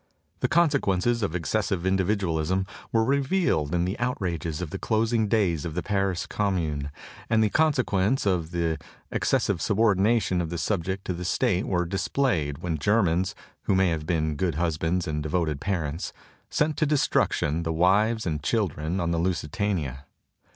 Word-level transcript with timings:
The 0.39 0.47
consequences 0.47 1.21
of 1.21 1.33
exces 1.33 1.65
sive 1.65 1.85
individualism 1.85 2.65
were 2.91 3.03
revealed 3.03 3.75
in 3.75 3.85
the 3.85 3.99
outrages 3.99 4.59
of 4.59 4.71
the 4.71 4.79
closing 4.79 5.27
days 5.27 5.63
of 5.63 5.75
the 5.75 5.83
Paris 5.83 6.25
Commune; 6.25 6.89
and 7.29 7.43
the 7.43 7.51
consequences 7.51 8.25
of 8.25 8.49
the 8.49 8.79
excessive 9.11 9.61
subordination 9.61 10.41
of 10.41 10.49
the 10.49 10.57
subject 10.57 11.05
to 11.05 11.13
the 11.13 11.23
state 11.23 11.67
were 11.67 11.85
displayed 11.85 12.63
when 12.63 12.79
Germans 12.79 13.35
(who 13.65 13.75
may 13.75 13.89
have 13.89 14.07
been 14.07 14.35
good 14.37 14.55
husbands 14.55 15.07
and 15.07 15.21
devoted 15.21 15.61
parents) 15.61 16.13
sent 16.49 16.77
to 16.77 16.87
destruction 16.87 17.61
the 17.61 17.71
wives 17.71 18.25
and 18.25 18.41
children 18.41 18.99
on 18.99 19.11
the 19.11 19.19
"Lusitania." 19.19 20.05